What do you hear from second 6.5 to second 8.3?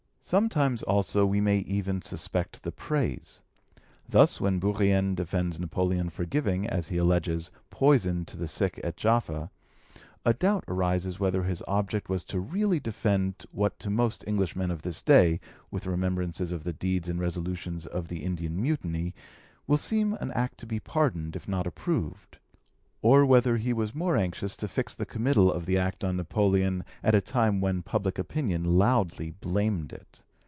as he alleges, poison